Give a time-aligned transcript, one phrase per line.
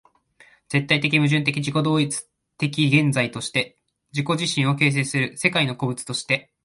[0.67, 2.09] 絶対矛盾的自己同一
[2.57, 3.77] 的現在として
[4.11, 6.51] 自己自身を形成する世界の個物として、